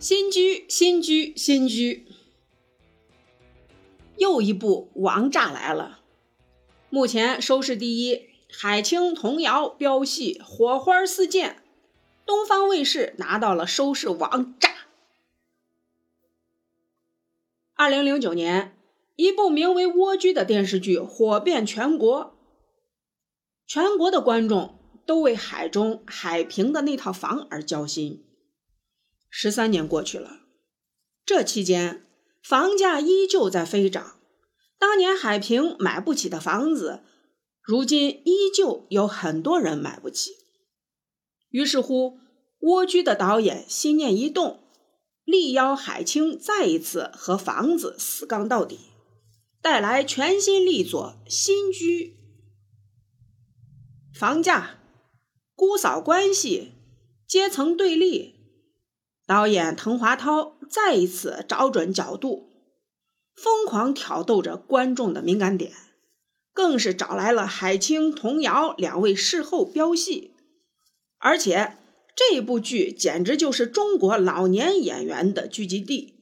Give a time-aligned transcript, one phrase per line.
[0.00, 2.06] 新居，新居，新居，
[4.16, 6.00] 又一部王炸来了。
[6.88, 11.56] 目前收视第一，海清童谣飙戏，火花四溅，
[12.24, 14.70] 东方卫视拿到了收视王炸。
[17.74, 18.74] 二零零九年，
[19.16, 22.34] 一部名为《蜗居》的电视剧火遍全国，
[23.66, 28.24] 全国的观众都为海中海平的那套房而焦心。
[29.30, 30.40] 十三年过去了，
[31.24, 32.04] 这期间
[32.42, 34.16] 房价依旧在飞涨。
[34.78, 37.04] 当年海平买不起的房子，
[37.62, 40.32] 如今依旧有很多人买不起。
[41.50, 42.18] 于是乎，
[42.60, 44.64] 蜗居的导演心念一动，
[45.24, 48.80] 力邀海清再一次和房子死杠到底，
[49.62, 52.16] 带来全新力作《新居》。
[54.18, 54.80] 房价、
[55.54, 56.72] 姑嫂关系、
[57.28, 58.39] 阶层对立。
[59.30, 62.50] 导演滕华涛再一次找准角度，
[63.36, 65.72] 疯狂挑逗着观众的敏感点，
[66.52, 70.34] 更是找来了海清、童瑶两位事后飙戏。
[71.18, 71.76] 而且
[72.16, 76.12] 这部剧简直就是中国老年演员的聚集地，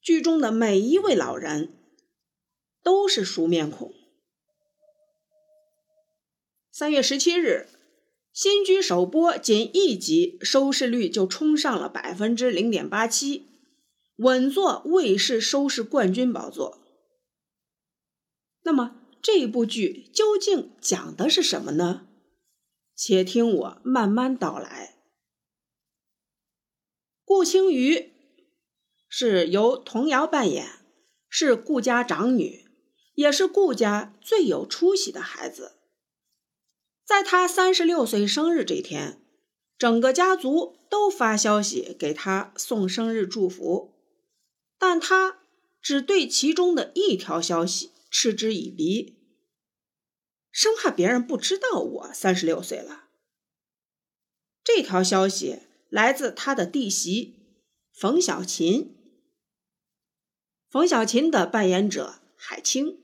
[0.00, 1.72] 剧中的每一位老人
[2.82, 3.94] 都是熟面孔。
[6.72, 7.68] 三月十七日。
[8.32, 13.46] 新居首播仅一集，收视率就冲上了百分之零点八七，
[14.16, 16.80] 稳坐卫视收视冠军宝座。
[18.62, 22.06] 那么这部剧究竟讲的是什么呢？
[22.96, 24.96] 且听我慢慢道来。
[27.22, 28.12] 顾青瑜
[29.10, 30.66] 是由童瑶扮演，
[31.28, 32.64] 是顾家长女，
[33.14, 35.81] 也是顾家最有出息的孩子。
[37.04, 39.20] 在他三十六岁生日这天，
[39.76, 43.92] 整个家族都发消息给他送生日祝福，
[44.78, 45.40] 但他
[45.80, 49.18] 只对其中的一条消息嗤之以鼻，
[50.50, 53.08] 生怕别人不知道我三十六岁了。
[54.62, 57.34] 这条消息来自他的弟媳
[57.92, 58.96] 冯小琴，
[60.70, 63.02] 冯小琴的扮演者海清，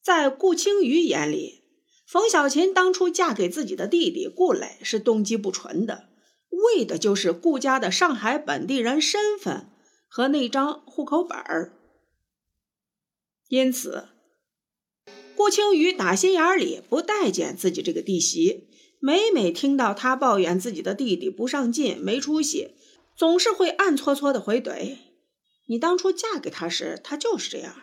[0.00, 1.65] 在顾青瑜眼里。
[2.06, 6.08] 冯小琴当初嫁给自己的弟弟顾磊是动机不纯的，
[6.50, 9.68] 为的就是顾家的上海本地人身份
[10.06, 11.72] 和那张户口本儿。
[13.48, 14.06] 因此，
[15.34, 18.68] 顾青瑜打心眼里不待见自己这个弟媳，
[19.00, 22.76] 每每听到她抱怨自己的弟弟不上进、没出息，
[23.16, 24.96] 总是会暗搓搓的回怼
[25.66, 27.82] ：“你当初嫁给他时，他就是这样。”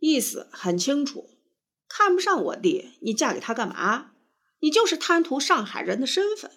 [0.00, 1.35] 意思很清楚。
[1.88, 4.12] 看不上我弟，你嫁给他干嘛？
[4.60, 6.50] 你就是贪图上海人的身份。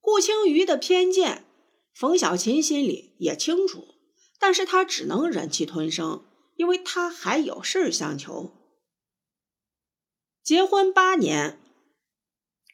[0.00, 1.44] 顾青瑜的偏见，
[1.94, 3.94] 冯小琴心里也清楚，
[4.38, 6.24] 但是她只能忍气吞声，
[6.56, 8.52] 因为她还有事相求。
[10.42, 11.58] 结婚八年，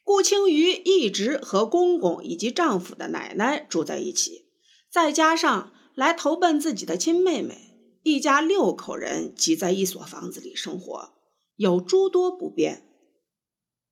[0.03, 4.51] 顾青瑜一直和公公以及丈夫的奶奶住在一起，
[4.91, 7.72] 再加上来投奔自己的亲妹妹。
[8.03, 11.13] 一家六口人挤在一所房子里生活，
[11.55, 12.85] 有诸多不便。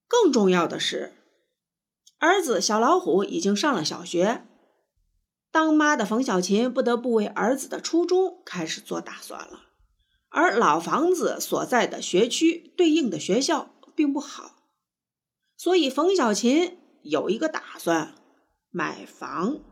[0.06, 1.14] 更重要的是，
[2.20, 4.46] 儿子小老虎已经上了小学，
[5.50, 9.68] 当妈的冯小琴不得不为儿子的初中开始做打算了。
[10.28, 14.64] 而老房子所在的学区对应的学校并不好，
[15.56, 18.14] 所以冯小琴有一个打算：
[18.70, 19.71] 买房。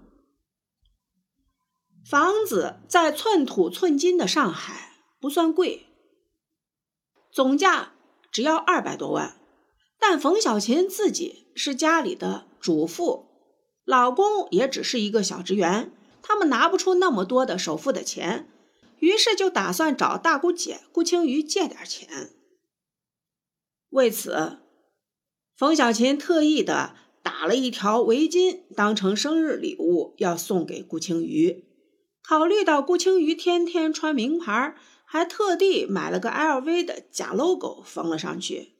[2.06, 5.88] 房子在寸土寸金的上海不算贵，
[7.32, 7.94] 总价
[8.32, 9.36] 只要二百多万。
[10.00, 13.28] 但冯小琴自己是家里的主妇，
[13.84, 18.50] 老公也只是一个小职员，他们拿不出那么多的首付的钱，
[19.00, 22.30] 于是就打算找大姑姐顾青瑜借点钱。
[23.90, 24.60] 为此，
[25.56, 31.66] 冯小琴特意的打了一条围巾当成生日礼物要送给顾青瑜。
[32.30, 38.76] 考虑到顾青瑜天天穿名牌，还特地买了个 LV 的假 logo 缝了上去，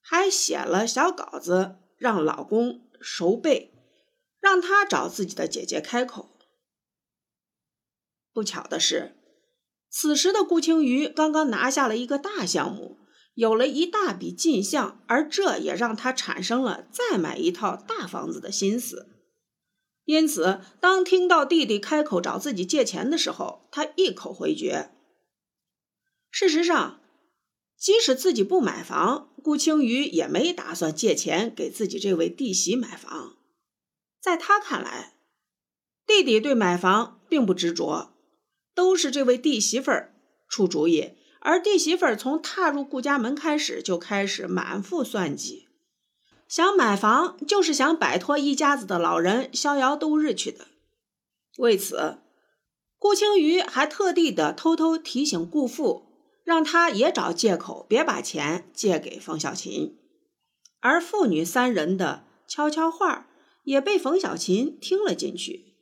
[0.00, 3.72] 还写了小稿子让老公熟背，
[4.40, 6.28] 让他找自己的姐姐开口。
[8.32, 9.16] 不巧的是，
[9.90, 12.98] 此时的顾青瑜刚刚拿下了一个大项目，
[13.34, 19.08] 有了一大笔进项，而这也让他产生了再买一套大房子的心思。
[20.04, 24.90] 因此，当听到弟弟开口找自己借钱的时候，他一口回绝。
[26.30, 27.00] 事实上，
[27.76, 33.36] 即使自己不买房，顾青瑜也没打算借钱给自己这位弟媳买房。
[34.20, 35.14] 在他看来，
[36.06, 38.12] 弟弟对买房并不执着，
[38.74, 40.14] 都是这位弟媳妇儿
[40.48, 41.12] 出主意。
[41.40, 45.68] 而弟媳妇儿从踏入顾家门开始，就开始满腹算计，
[46.52, 50.66] 想买房就是想摆脱一家子的老人，逍遥度日去的。
[51.56, 52.18] 为此，
[52.98, 56.12] 顾青瑜还特地的偷偷提醒顾父，
[56.44, 59.96] 让他也找借口别把钱借给冯小琴。
[60.80, 63.30] 而父女三人的悄悄话
[63.64, 65.74] 也被冯小琴听了进去。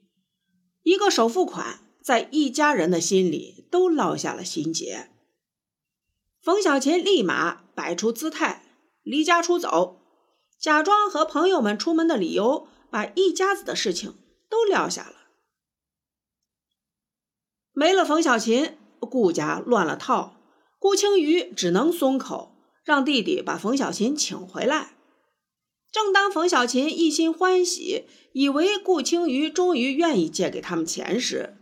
[0.85, 5.11] 一个首付款，在一家人的心里都落下了心结。
[6.41, 8.63] 冯小琴立马摆出姿态，
[9.03, 10.00] 离家出走，
[10.61, 14.17] 假装和朋友们出门的理由，把一家子的事情
[14.51, 15.15] 都撂下了。
[17.73, 20.37] 没了冯小琴，顾家乱了套。
[20.79, 22.55] 顾青瑜只能松口，
[22.85, 24.97] 让弟弟把冯小琴请回来。
[25.91, 31.57] 正当冯小琴一心欢喜，以为顾青瑜终于愿意借给他们钱时，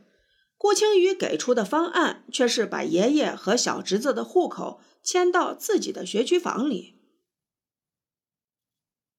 [0.56, 6.97] 顾青瑜给出的方案却是把爷爷和小侄子的户口迁到自己的学区房里，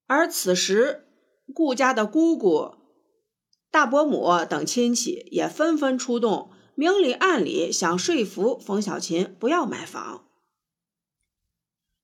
[0.09, 1.05] 而此时
[1.53, 2.73] 顾家的姑姑、
[3.69, 10.25] 大伯母等亲戚也纷纷出动，明里暗里想说服冯小琴不要买房。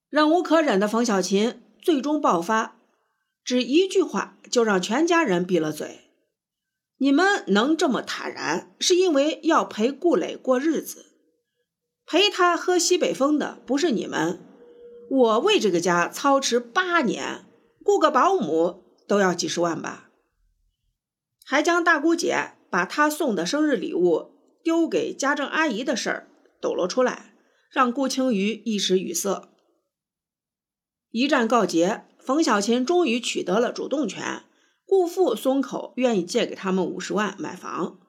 [0.07, 2.79] 忍无可忍的冯小琴最终爆发，
[3.43, 6.01] 只一句话就让全家人闭了嘴。
[6.97, 11.07] 你们能这么坦然，是因为要陪顾磊过日子，
[12.05, 14.39] 陪他喝西北风的不是你们。
[15.09, 17.45] 我为这个家操持八年，
[17.85, 20.09] 雇个保姆都要几十万吧？
[21.45, 24.31] 还将大姑姐把她送的生日礼物
[24.63, 26.27] 丢给家政阿姨的事儿
[26.59, 27.35] 抖了出来，
[27.69, 29.49] 让顾青瑜一时语塞。
[31.11, 34.45] 一战告捷，冯小琴终于取得了主动权。
[34.87, 37.99] 顾父松口，愿意借给他们五十万买房。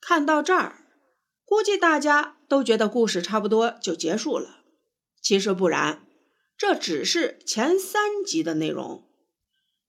[0.00, 0.84] 看到这儿，
[1.44, 4.64] 估计大家都觉得故事差不多就结束了。
[5.22, 6.04] 其实不然，
[6.58, 9.04] 这只是前三集的内容，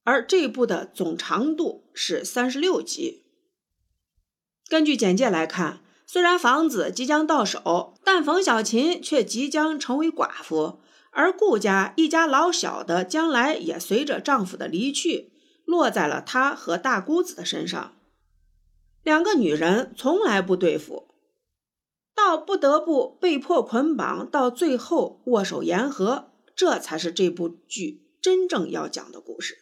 [0.03, 3.25] 而这部的总长度是三十六集。
[4.67, 10.79] 根据简介来看，虽然房子即将到手，但冯小琴却即将成为寡妇，
[11.09, 15.33] 而顾家一家老小的将来也随着丈夫的离去。
[15.65, 17.97] 落在了她和大姑子的身上，
[19.03, 21.09] 两个女人从来不对付，
[22.15, 29.59] 到不得不被迫捆绑，到最后握手言和，这才是这部剧真正要讲的故事。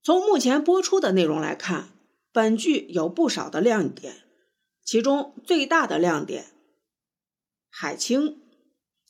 [0.00, 1.88] 从目前播出的内容来看，
[2.30, 4.22] 本剧有不少的亮点，
[4.84, 6.52] 其中最大的亮点，
[7.68, 8.42] 海清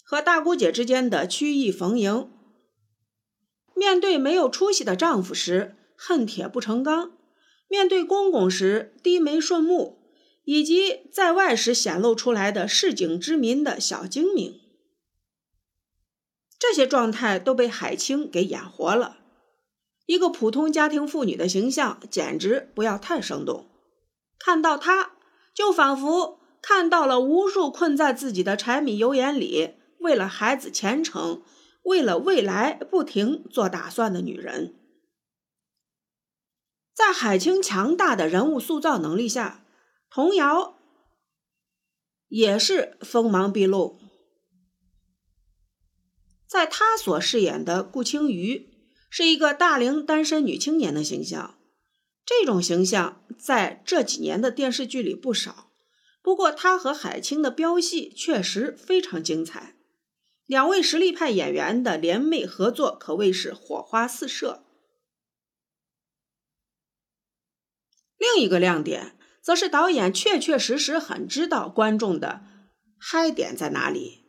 [0.02, 2.30] 和大姑姐之间的曲意逢迎。
[3.74, 7.10] 面对没有出息的丈夫时，恨铁不成钢；
[7.68, 9.98] 面对公公时，低眉顺目，
[10.44, 14.63] 以及在外时显露出来的市井之民的小精明，
[16.66, 19.18] 这些状态都被海清给演活了。
[20.06, 23.68] 一个普通家庭妇女的形象，简直不要太生动。
[24.38, 25.12] 看到她，
[25.52, 31.42] 就仿佛看到了无数困在自己的柴米油盐里，为了孩子前程。
[31.84, 34.74] 为了未来不停做打算的女人，
[36.94, 39.66] 在海清强大的人物塑造能力下，
[40.08, 40.78] 童瑶
[42.28, 43.98] 也是锋芒毕露。
[46.54, 48.70] 在她所饰演的顾青瑜
[49.10, 51.58] 是一个大龄单身女青年的形象，
[52.24, 55.72] 这种形象在这几年的电视剧里不少。
[56.22, 59.74] 不过，她和海清的飙戏确实非常精彩。
[60.46, 64.62] 两位实力派演员的联袂合作可谓是火花四射。
[68.16, 72.44] 另一个亮点，则是导演确确实实很知道观众的
[72.96, 74.23] 嗨点在哪里。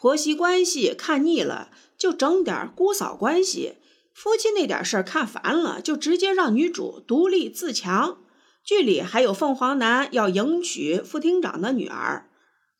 [0.00, 3.74] 婆媳关系看腻了，就整点姑嫂关系；
[4.14, 8.18] 夫妻那点事儿看烦了，就直接让女主独立自强。
[8.62, 12.30] 剧里还有凤凰男要迎娶副厅长的女儿。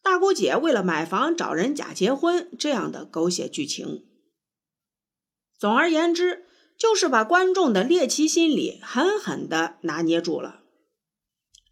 [0.01, 4.05] 大姑姐为了买房找人假结婚，这样的狗血剧情。
[5.59, 6.45] 总而言之，
[6.79, 10.61] 就是把观众的猎奇心理狠狠的拿捏住了。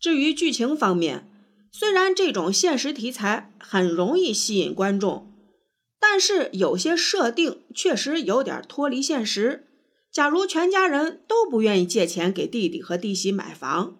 [0.00, 1.31] 至于剧情方面，
[1.71, 5.33] 虽然这种现实题材很容易吸引观众，
[6.09, 9.67] 但是有些设定确实有点脱离现实。
[10.13, 13.99] 假如全家人都不愿意借钱给弟弟和弟媳买房，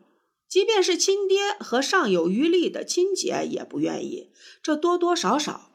[0.49, 4.31] 即便是亲爹和尚有余力的亲姐也不愿意，
[4.63, 5.73] 这多多少少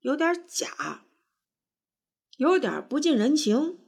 [0.00, 1.04] 有点假，
[2.36, 3.78] 有点不近人情。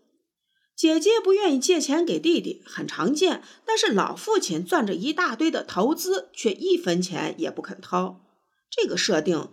[0.75, 8.21] 姐姐不愿意借钱给弟弟很常见，但是老父亲攥着一大堆的投资，却一分钱也不肯掏。
[8.69, 9.49] 这个设定，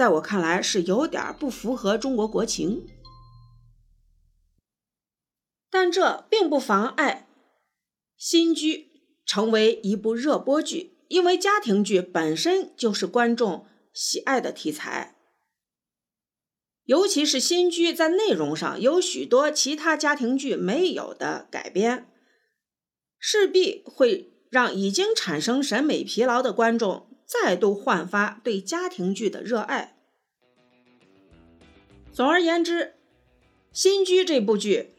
[0.00, 2.86] 在我看来是有点不符合中国国情。
[5.68, 7.28] 但这并不妨碍
[8.16, 8.88] 新居
[9.26, 15.16] 成为一部热播剧，因为家庭剧本身就是观众喜爱的题材。
[16.84, 22.10] 尤其是新居在内容上有许多其他家庭剧没有的改编，
[23.18, 29.96] 势必会让已经产生审美疲劳的观众再度焕发对家庭剧的热爱。
[32.12, 32.94] 总而言之，
[33.72, 34.94] 新居这部剧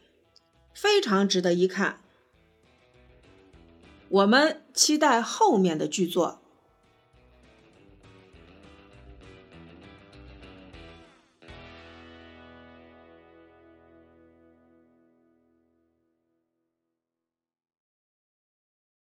[0.72, 2.00] 非常值得一看，
[4.08, 6.41] 我们期待后面的剧作。